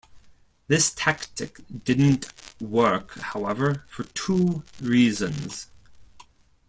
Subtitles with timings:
[0.67, 2.27] This tactic didn't
[2.59, 5.67] work however, for two reasons.